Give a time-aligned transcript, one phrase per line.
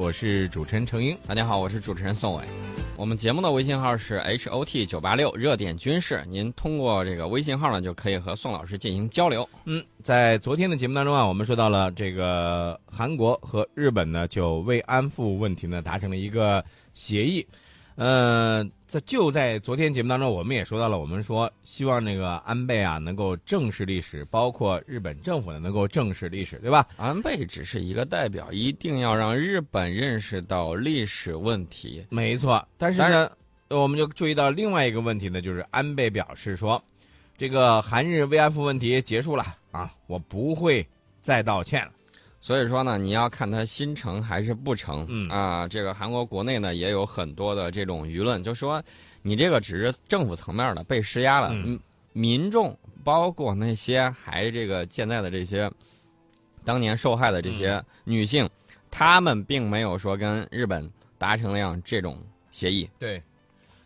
[0.00, 1.14] 我是主持人程英。
[1.28, 2.42] 大家好，我是主持人宋伟。
[2.96, 9.46] 我们节目的微信号是 H O T 九八六热点军事，您通过这个微信号呢，就可以和宋老师进行交流。
[9.66, 16.64] 嗯，在昨天的节目当中啊，我们说到了这个韩国和日本呢，就慰安妇问题呢达成了一个
[16.94, 17.46] 协议。
[17.96, 26.86] 呃，在就在昨天节目当中，我们也说到了，我们说希望那个安倍啊能够正视历史，包括日本政府呢能够正视历史，对吧？
[26.96, 32.06] 安倍只是一个代表，一定要让日本认识到历史问题。
[32.08, 33.30] 没错，但是呢，
[33.68, 36.82] 我们就注意到另外一个问题呢，就是安倍表示说，
[37.36, 40.86] 这个韩日慰安妇问题结束了啊，我不会
[41.20, 41.92] 再道歉了。
[42.40, 45.06] 所以说呢，你要看他心成还是不成。
[45.08, 48.82] 嗯啊，这个韩国国内呢也有很多的这种舆论，就说
[49.22, 51.78] 你这个只是政府层面的被施压了，嗯
[52.12, 55.70] 民众包括那些还这个现在的这些
[56.64, 58.48] 当年受害的这些女性，
[58.90, 62.18] 她们并没有说跟日本达成了样这种
[62.50, 62.90] 协议。
[62.98, 63.22] 对，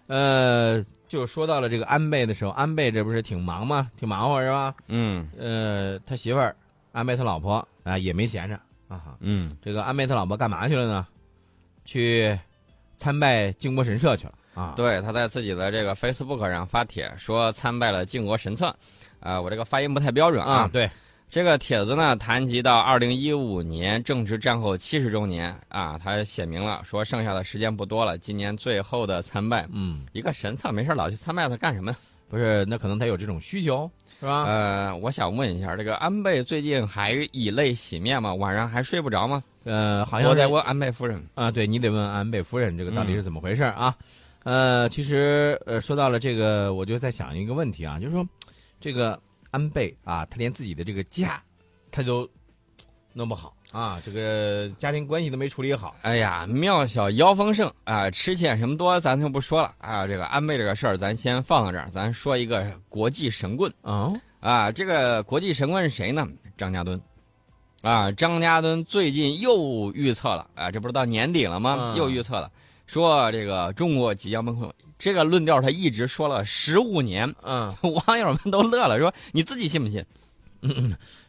[0.07, 3.91] 呃，就说到了这个安倍的时候，安倍这不是挺忙吗？
[3.99, 4.75] 挺忙活是吧？
[4.89, 6.57] 嗯呃，他媳妇儿
[6.93, 9.15] 安倍他老婆啊也没闲着啊。
[9.21, 11.07] 嗯，这个安倍他老婆干嘛去了呢？
[11.85, 12.37] 去
[12.97, 14.73] 参拜靖国神社去了啊。
[14.75, 18.75] 对，他在自己的这个 Facebook 上发帖说参拜了靖国神策，
[19.21, 20.91] 啊、我这个发音不太标准啊，对，
[21.29, 31.97] 这个帖子呢，谈及到二零一五年正值战后七十周年啊，他写明了说剩下的时间不多了，今年最后的参拜，嗯，一个神策没事老去参拜他干什么呢？
[32.35, 34.43] 不是，那可能他有这种需求是吧？
[34.43, 38.35] 呃，我想问一下，这个安倍最近还以泪洗面吗？
[38.35, 39.41] 晚上还睡不着吗？
[39.63, 41.25] 呃，好像我在问安倍夫人。
[41.37, 43.97] 啊，对你得问安倍夫人这个到底是怎么回事儿啊？
[44.43, 48.27] 呃，其实呃说到了这个，我就在想一个问题啊，就是说
[48.81, 49.17] 这个
[49.53, 51.41] 安倍啊，他连自己的这个家
[51.93, 52.29] 他都
[53.13, 55.97] 弄不好啊，这个家庭关系都没处理好。
[56.03, 60.07] 哎呀，庙小妖风盛啊，吃钱什么多咱就不说了啊。
[60.07, 63.73] 这个安倍这个事儿，咱先放到这儿，咱说一个国际神棍。
[63.83, 66.25] 哦，啊，这个国际神棍是谁呢？
[66.57, 67.01] 张家墩。
[67.83, 71.77] 啊，张家墩最近又预测了啊，这不是到年底了吗？
[71.81, 72.49] 嗯又预测了，
[72.87, 74.71] 说这个中国即将崩溃。
[74.97, 77.75] 这个论调他一直说了十五年，嗯
[78.07, 80.03] 网友们都乐了，说你自己信不信？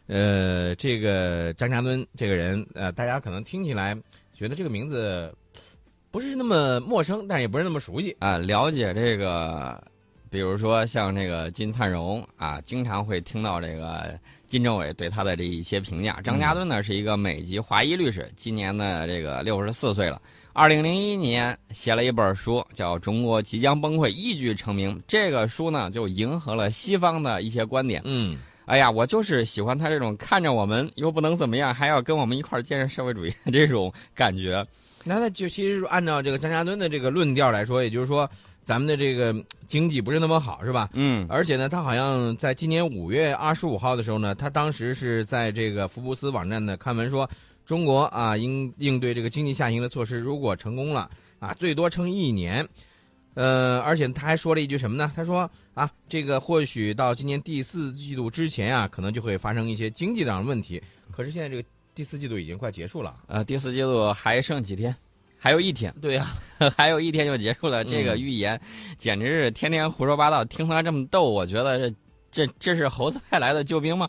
[0.06, 3.96] 呃，这个张家墩这个人，呃，大家可能听起来
[4.34, 5.32] 觉得这个名字
[6.10, 8.16] 不是那么陌生，但也不是那么熟悉。
[8.20, 9.82] 啊，了解这个，
[10.30, 16.20] 比如说像这个金灿荣啊，经常会听到这个金政委对他的这一些评价。
[16.22, 20.20] 张家墩呢是一个美籍华裔律师，今年呢这个六十四岁了。
[20.52, 24.98] 二零零一年写了一本书，叫《中国即将崩溃》，一举成名。
[25.06, 28.00] 这个书呢就迎合了西方的一些观点。
[28.06, 34.66] 嗯，哎呀，我就是喜欢他这种看着我们又不能怎么样，还要跟我们一块儿建设社会主义的这种感觉。
[35.04, 38.28] 那那就其实按照这个张家墩的这个论调来说，也就是说，
[38.64, 39.32] 咱们的这个
[39.68, 40.90] 经济不是那么好，是吧？
[40.94, 47.30] 嗯而且呢，他好像在今年五月二十五号的时候呢，他当时是在这个福布斯网站的刊文说，
[47.64, 52.68] 中国啊应应对这个经济下行的措施，如果成功了啊，最多撑一年。
[53.36, 55.12] 呃，而且他还说了一句什么呢？
[55.14, 60.82] 他说啊，这个或许到今年第四季度之前啊，可能就会发生一些经济上的问题。
[61.12, 61.62] 可是现在这个
[61.94, 63.14] 第四季度已经快结束了。
[63.26, 64.96] 呃，第四季度还剩几天？
[65.38, 65.94] 还有一天。
[66.00, 66.34] 对呀、
[66.76, 68.58] 还有一天就结束了，这个预言
[68.96, 70.42] 简直是天天胡说八道。
[70.42, 71.96] 听他这么逗，我觉得这
[72.32, 74.08] 这这是猴子派来的救兵吗？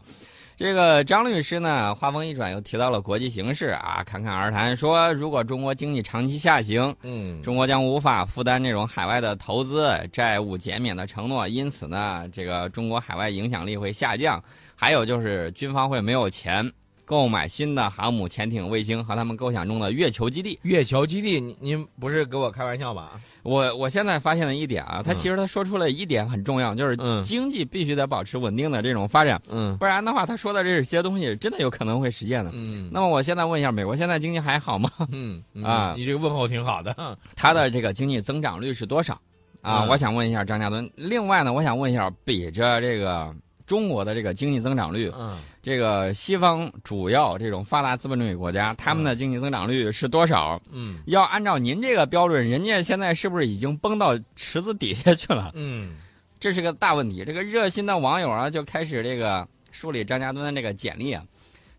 [0.57, 14.43] 这个张律师呢，话锋一转又提到了国际形势啊，侃侃而谈说，如果中国经济长期下行，嗯，中国将无法负担这种海外的投资、债务减免的承诺，因此呢，这个中国海外影响力会下降。
[14.75, 16.71] 还有就是军方会没有钱
[17.07, 20.59] 购买新的航母、潜艇、卫星和他们构想中的月球基地。
[20.63, 23.13] 月球基地，您您不是给我开玩笑吧？
[23.43, 32.51] 我我现在发现了一点啊，他其实他说出了一点很重要，就是嗯经济必须得保持稳定的这种发展，嗯不然的话，他说的这些东西真的有可能会实现的。
[32.53, 34.91] 嗯那么我现在问一下，美国现在经济还好吗？
[35.09, 36.93] 嗯 啊你这个问候挺好的。
[37.37, 39.13] 它的这个经济增长率是多少？
[39.61, 40.89] 啊，嗯我想问一下张家墩。
[40.95, 43.33] 另外呢，我想问一下，比着这个
[43.67, 50.59] 中国的这个经济增长率，嗯这个西方主要这种发达资本主义国家，他们的经济增长率是多少？
[50.71, 55.51] 嗯要按照您这个标准，人家现在是不是已经崩到池子底下去了？
[55.53, 55.97] 嗯
[56.39, 57.25] 这是个大问题。
[57.25, 61.21] 这个热心的网友啊，就开始这个梳理张家墩的这个简历啊，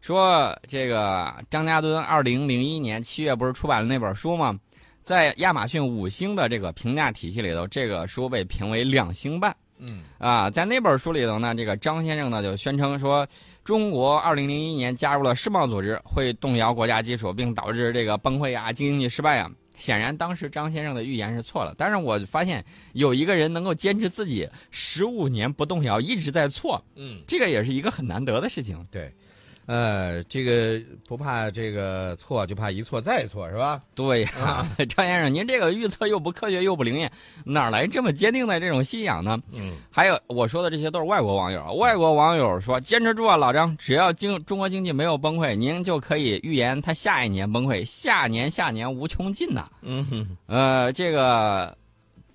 [0.03, 4.59] 说这个张家墩二零零一年七月不是出版了那本书吗？
[5.03, 13.27] 在亚马逊五星的这个评价体系里头，这个书被评为两星半嗯啊，在那本书里头呢，这个张先生呢就宣称说，
[13.65, 19.51] 中国二零零一年加入了世贸组织，会动摇国家基础，并导致这个崩溃啊、经济失败啊。
[19.77, 21.73] 显然，当时张先生的预言是错了。
[21.79, 22.65] 但是我发现
[22.95, 28.85] 有一个人能够坚持自己十五年不动摇，一直在错，嗯，这个也是一个很难得的事情。
[28.91, 29.15] 对，
[29.69, 33.83] 呃，这个不怕这个错，就怕一错再错，是吧？
[33.95, 37.13] 对呀、啊 张先生，您这个预测又不科学又不灵验，
[37.45, 39.39] 哪来这么坚定的这种信仰呢？
[39.53, 49.69] 嗯还有我说的这些都是外国网友，外国网友说坚持住啊，老张，只要经中国经济没有崩溃，您就可以预言它下一年崩溃，下年下年无穷尽呐。
[49.83, 51.77] 嗯哼，呃，这个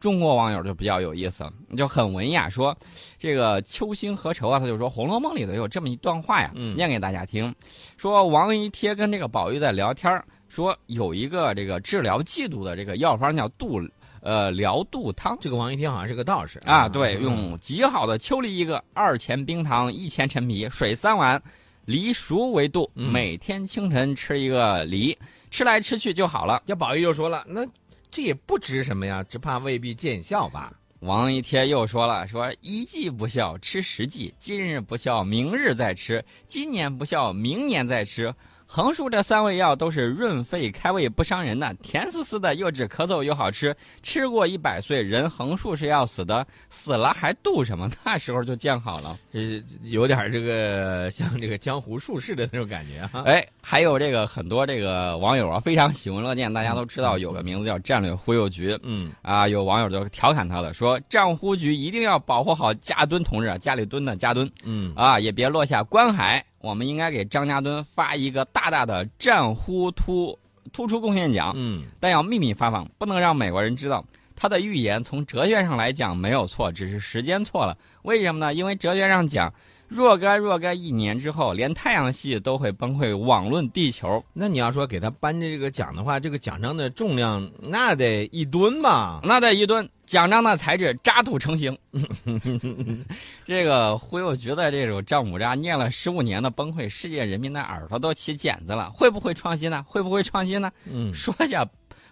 [0.04, 2.78] 中国网友就比较有意思了，就很文雅，说
[3.18, 4.60] 这个秋心何愁啊？
[4.60, 7.56] 他就说《红楼梦》里头有这么一段话呀，嗯念给大家听，
[7.96, 13.80] 说王一贴跟这个宝玉在聊天说有一个这个治疗嫉妒的这个药方叫杜
[14.20, 15.38] 呃疗杜汤。
[15.40, 21.42] 这个王一天好像是个道士啊，对，用极好的秋梨一个，二钱冰糖，一钱陈皮，水三碗，
[21.86, 22.92] 梨熟为度。
[22.96, 25.18] 嗯每天清晨吃一个梨，
[25.50, 26.62] 吃来吃去就好了。
[26.68, 27.66] 这宝玉就说了，那
[28.16, 30.72] 这也不值什么呀，只怕未必见效吧？
[31.00, 38.32] 王一贴又说了，说一季不效，吃十季；今日不效，明日再吃；今年不效，明年再吃。
[38.76, 43.76] 横竖这三味药都是润肺开胃不伤人的，甜丝丝的，又止咳嗽又好吃。
[44.02, 47.88] 吃过一百岁，人横竖是要死的，死了还度什么？
[48.04, 49.16] 那时候就见好了。
[49.32, 53.22] 这是有点这个像这个江湖术士的那种感觉啊。
[53.28, 56.52] 哎， 还有这个很多这个网友啊，非常喜闻乐见。
[56.52, 66.44] 大家都知道有个名字叫战略忽悠局嗯啊，有网友就调侃他了，说战忽局一定要保护好家敦同志啊，家里蹲的家敦嗯啊，也别落下关海。
[66.64, 70.40] 我们应该给张家墩发一个大大的战忽突
[70.72, 74.04] 突出贡献奖，嗯但要秘密发放，不能让美国人知道。
[74.34, 77.78] 他的预言从哲学上来讲没有错，只是时间错了。
[78.04, 78.54] 为什么呢？
[78.54, 79.54] 因为哲学上讲，
[79.90, 84.24] 若干若干一年之后，连太阳系都会崩溃，网论地球。
[84.32, 89.20] 那你要说给他颁这个奖的话，这个奖章的重量那得一吨吧？
[89.24, 91.78] 那得一吨奖章的材质渣土成型。
[93.46, 98.92] 这个忽悠局的这种丈母渣念了十五年的崩溃，世界人民的耳朵都起茧子了。
[98.92, 99.84] 会不会创新呢？
[99.88, 100.72] 会不会创新呢？
[100.92, 101.66] 嗯说一下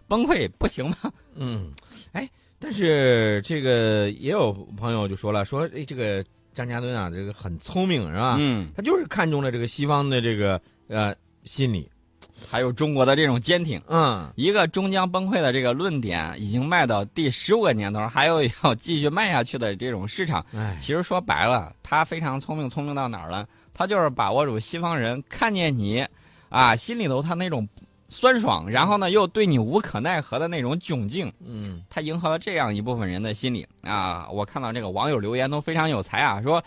[0.08, 0.98] 崩溃不行吗？
[1.36, 1.72] 嗯，
[2.14, 2.30] 哎，
[2.60, 6.24] 但是这个也有朋友就说了，说哎，这个
[6.54, 8.38] 张家墩啊，这个很聪明是吧？
[8.40, 11.91] 嗯，他就是看中了这个西方的这个呃心理。
[12.50, 13.82] 还有中国的这种坚挺。
[13.88, 20.46] 嗯一个终将崩溃的这个论点，已经卖到第十五个年头，还有要继续卖下去的这种市场。
[20.56, 23.48] 哎，其实说白了，他非常聪明，聪明到哪儿了？
[23.74, 26.06] 他就是把握住西方人看见你，
[26.50, 27.68] 啊，心里头他那种
[28.10, 34.28] 酸爽，然后呢又对你无可奈何的那种窘境，嗯他迎合了这样一部分人的心理啊。
[34.30, 36.62] 我看到这个网友留言都非常有才啊，说，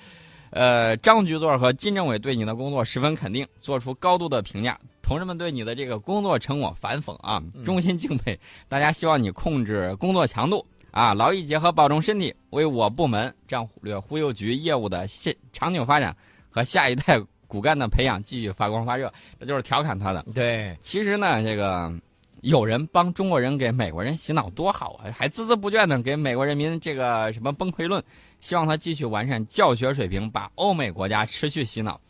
[0.50, 4.78] 呃，张局座和金政委对你的工作十分肯定，做出高度的评价。
[5.04, 8.36] 同志们对你的这个工作成果反讽啊，衷心敬佩。
[8.68, 16.16] 大家希望你控制工作强度啊，劳逸结合，保重身体，为我部门战略忽悠局业务的现长久发展
[16.48, 19.12] 和下一代骨干的培养继续发光发热。
[19.38, 20.24] 这就是调侃他的。
[20.34, 21.92] 对，其实呢，这个
[22.40, 28.02] 有人帮中国人给美国人洗脑多好啊，还孜孜不倦的给美国人民这个什么崩溃论，
[28.40, 32.00] 希望他继续完善教学水平，把欧美国家持续洗脑。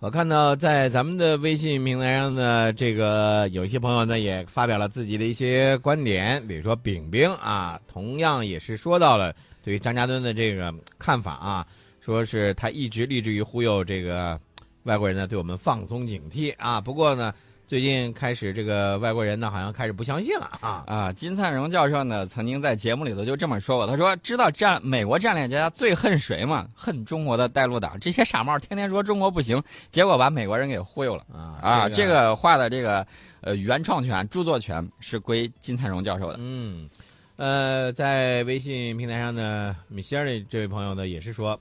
[0.00, 9.34] 我看到在咱们的微信平台上呢，这个有些朋友呢也发表了自己的一些观点，比如说饼饼啊，同样也是说到了
[9.64, 11.66] 对于张家墩的这个看法啊，
[12.00, 14.38] 说是他一直立志于忽悠这个
[14.84, 16.80] 外国人呢对我们放松警惕啊。
[16.80, 17.34] 不过呢，
[17.68, 20.84] 最近开始这个外国人呢好像开始不相信了啊。
[20.86, 26.66] 啊，金灿荣教授呢曾经在节目里头就这么说过，他说：“知道战美国战略家最恨谁吗？
[26.74, 33.06] 恨中国的带路党，这些傻帽天天说中国不行，结果把美国人给忽悠了。”啊啊，这个话的这个
[33.42, 36.36] 呃原创权、著作权是归金灿荣教授的。
[36.38, 36.88] 嗯，
[37.36, 41.60] 呃，在微信平台上的，米歇尔这位朋友呢也是说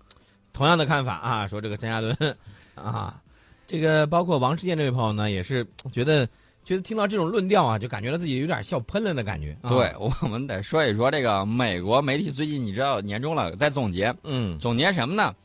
[0.54, 2.38] 同样的看法啊，说这个张家伦
[2.76, 3.20] 啊，
[3.68, 6.26] 这个包括王世健这位朋友呢，也是觉得
[6.64, 9.56] 觉得听到这种论调啊，就感觉到自己有点笑喷了的感觉。
[9.62, 15.36] 啊、对，我们得说一说这个美国媒体最近你知道年终了，在总结嗯总结什么呢？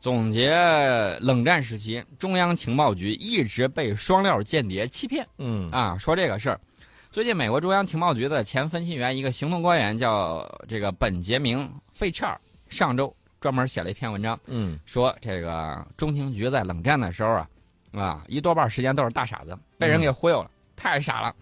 [0.00, 0.56] 总结
[1.20, 6.58] 冷战时期中央情报局一直被双料间谍欺骗嗯啊，说这个事儿。
[7.10, 11.58] 最近，美国中央情报局的前分析员，一个行动官员叫这个本杰明·
[11.92, 17.48] 费切尔，上周专门写了一篇文章，嗯说这个中情局在冷战的时候啊，
[17.92, 21.34] 啊一多半时间都是大傻子，被人给忽悠了，太傻了。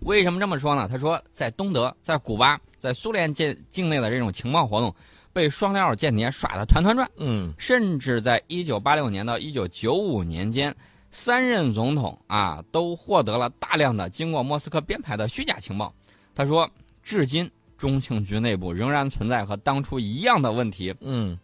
[0.00, 0.86] 为什么这么说呢？
[0.86, 4.94] 他说，在东德、在古巴、在苏联境境内的这种情报活动，
[5.32, 7.10] 被双料间谍耍得团团转。
[7.16, 10.74] 嗯甚至在一九八六年到一九九五年间，
[11.10, 15.90] 三任总统啊都获得了大量的经过莫斯科编排的虚假情报。
[16.34, 16.70] 他说，
[17.02, 20.94] 至今中情局内部仍然存在和当初一样的问题。
[21.00, 21.38] 嗯，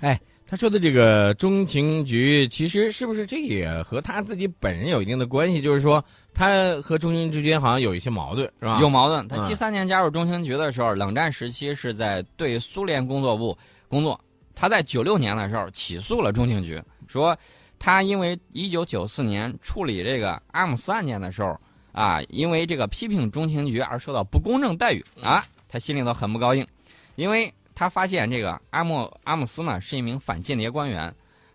[0.00, 5.60] 哎，他说的这个中情局，其实是不是这也和他自己本人有一定的关系？
[5.60, 8.78] 就是说，他和中情之间好像有一些矛盾，是吧？
[8.80, 9.26] 有矛盾。
[9.26, 13.56] 他嗯七三年加入中情局的时候，冷战时期是在对苏联工作部
[13.88, 14.18] 工作。
[14.54, 17.36] 他在九六年的时候起诉了中情局，说
[17.76, 21.58] 他因为一九九四年处理这个阿姆斯案件的时候
[21.94, 26.66] 啊，因为这个批评中情局而受到不公正待遇啊，他心里头很不高兴，
[27.14, 31.14] 因为他发现这个阿莫阿姆斯呢是一名反间谍官员，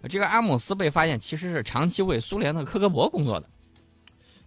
[0.10, 3.48] 这个阿姆斯被发现其实是长期为苏联的科格勃工作的，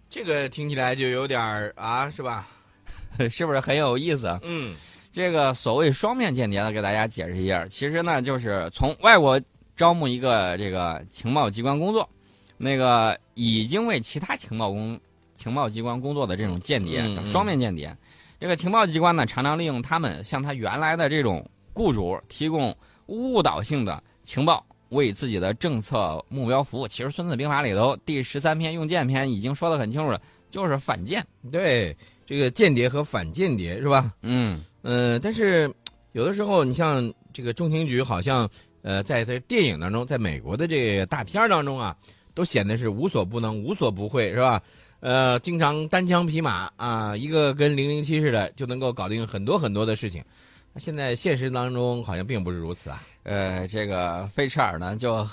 [0.09, 2.47] 这个听起来就有点儿啊，是吧？
[3.29, 4.39] 是不是很有意思啊？
[4.41, 4.75] 嗯
[5.11, 9.39] 这个所谓双面间谍呢，给大家解释一下，其实呢就是从外国
[9.75, 12.09] 招募一个这个情报机关工作，
[12.57, 14.99] 那个已经为其他情报工
[15.35, 17.95] 情报机关工作的这种间谍嗯叫双面间谍。
[18.39, 22.75] 这个情报机关呢，常常利用他们向他原来的这种雇主提供
[23.05, 26.87] 误导性的情报，为自己的政策目标服务。
[26.87, 31.25] 其实《孙子兵法》里头第十三篇用间篇已经说得很清楚了，就是反间。
[31.51, 34.13] 对，这个间谍和反间谍是吧？
[34.21, 35.73] 嗯嗯、但是
[36.11, 38.49] 有的时候，你像这个中情局，好像
[38.81, 41.95] 呃，在在电影当中，在美国的这个大片儿当中啊，
[42.33, 44.61] 都显得是无所不能、无所不会，是吧？
[45.03, 50.23] 呃，经常单枪匹马啊，一个跟零零七似的，就能够搞定很多很多的事情。
[50.71, 53.03] 那现在现实当中好像并不是如此啊。
[53.23, 55.27] 呃，这个费彻尔呢，就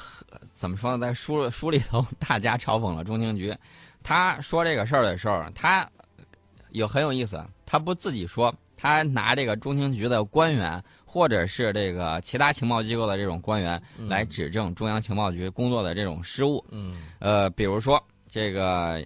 [0.52, 3.56] 怎么说呢，在书书里头，大家嘲讽了中情局。
[4.02, 5.88] 他说这个事儿的时候，他
[6.70, 16.64] 有很有意思，他不自己说，他拿这个中情局的官员，或者是这个其他情报机构的这种官员来指证中央情报局工作的这种失误。
[16.72, 19.00] 嗯呃，比如说这个，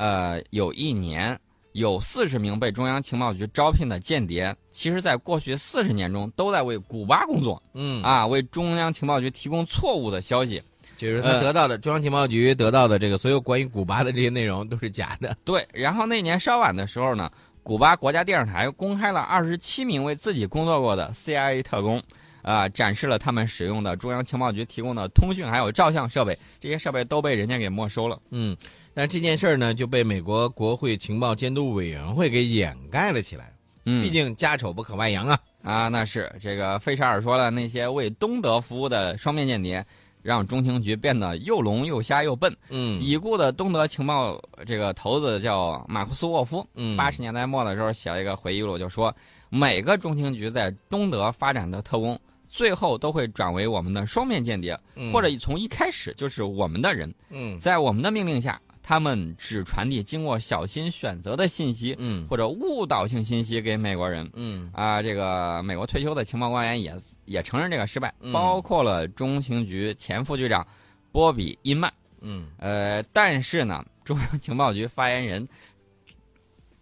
[0.00, 1.38] 呃，有一年
[1.72, 7.62] 有四十名被中央情报局招聘的间谍，其实在过去四十年中都在为古巴工作。
[7.74, 10.62] 嗯，啊，为中央情报局提供错误的消息。
[10.96, 15.36] 就是他呃得到的、中央情报局得到的这个所有关于古巴的这些内容都是假的。
[15.44, 17.30] 对，然后那年稍晚的时候呢，
[17.62, 22.02] 古巴国家电视台公开了二十七名为自己工作过的 CIA 特工，
[22.40, 28.18] 啊、展示了他们使用的中央情报局提供的通讯还有照相设备，这些设备都被人家给没收了。
[28.30, 28.56] 嗯，
[28.94, 33.52] 但这件事儿呢，就被美国国会情报监督委员会给掩盖了起来。
[33.84, 35.38] 嗯，毕竟家丑不可外扬啊。
[35.62, 39.84] 啊，那是这个费舍尔说了，那些为东德服务的双面间谍，
[40.22, 42.54] 让中情局变得又聋又瞎又笨。
[42.68, 49.14] 嗯已故的东德情报这个头子叫马库斯沃夫，嗯，八十年代末的时候写了一个回忆录，就说
[49.48, 52.18] 每个中情局在东德发展的特工，
[52.48, 64.28] 最后都会转为我们的双面间谍，嗯或者从一开始就是我们的人，嗯在我们的命令下，他们只传递经过小心选择的信息嗯或者误导性信息给美国人。
[64.34, 66.92] 嗯啊，这个美国退休的情报官员也
[67.24, 70.66] 也承认这个失败，嗯包括了中情局前副局长
[71.12, 71.92] 波比·因曼。
[72.20, 75.48] 嗯呃，但是呢， 中央情报局发言人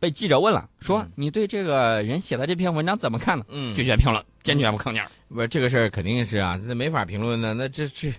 [0.01, 3.45] 被记者问了，说、嗯你对这个人写的这篇文章怎么看呢？
[3.49, 5.11] 嗯，拒绝评论，坚决不吭气儿。
[5.29, 7.53] 不这个事儿肯定是啊，那没法评论的。
[7.53, 8.11] 那这是，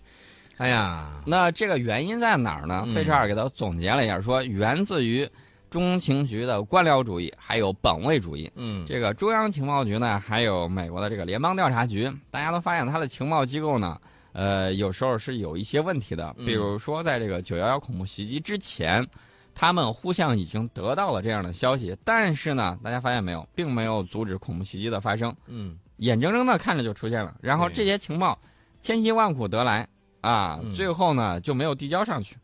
[0.59, 2.83] 哎呀，那这个原因在哪儿呢？
[2.85, 5.27] 嗯费舍尔给他总结了一下，说源自于
[5.69, 8.51] 中情局的官僚主义，还有本位主义。
[8.55, 13.97] 嗯这个中央情报局呢，还有美国的这个联邦调查局，大家都发现它的情报机构呢，
[14.33, 16.35] 呃，有时候是有一些问题的。
[16.37, 19.07] 嗯比如说，在这个九幺幺恐怖袭击之前，
[19.55, 27.33] 他们互相已经得到了这样的消息，但是呢，大家发现没有，并没有阻止恐怖袭击的发生，嗯眼睁睁的看着就出现了。
[27.41, 28.37] 然后这些情报
[28.81, 29.87] 千辛万苦得来
[30.21, 32.35] 啊，嗯最后呢就没有递交上去，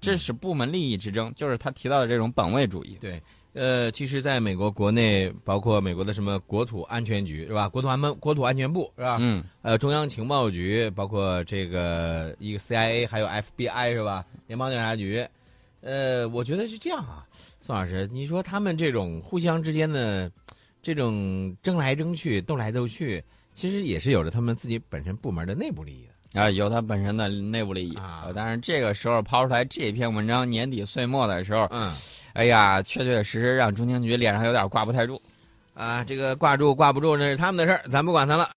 [0.00, 2.96] 这是部门利益之争，就是他提到的这种本位主义。
[3.00, 3.22] 对。
[3.54, 7.68] 呃，其实，在美国国内，包括美国的什么国土安全局是吧？
[7.68, 9.18] 国土安门国土安全部是吧？
[9.20, 14.24] 嗯，呃，中央情报局，包括这个一个 CIA，还有 FBI 是吧？
[14.46, 15.28] 联邦调查局。
[15.82, 17.26] 呃，我觉得是这样啊，
[17.60, 20.32] 宋老师，你说他们这种互相之间的
[20.80, 23.22] 这种争来争去、斗来斗去，
[23.52, 26.11] 其实也是有着他们自己本身部门的内部利益的。
[26.34, 31.92] 啊，有他本身的内部利益啊呃但是这个时候抛出来这篇文章，年底岁末的时候，嗯，
[32.32, 35.20] 哎呀，确确实实让中情局脸上有点挂不太住。
[35.74, 38.48] 啊，这个挂住挂不住那是他们的事儿，咱不管他了。